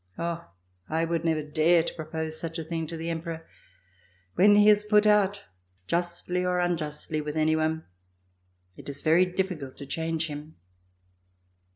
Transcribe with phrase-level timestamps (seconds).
[0.01, 0.49] ^" "Oh!
[0.89, 3.45] I would never dare to propose such a thing to the Emperor.
[4.33, 5.43] When he is put out
[5.85, 7.85] justly or unjustly with any one,
[8.75, 10.55] it is very difficult to change him."